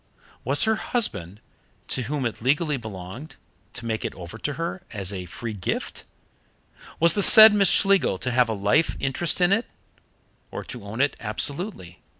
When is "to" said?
1.89-2.01, 3.73-3.85, 4.39-4.53, 8.17-8.31, 10.63-10.83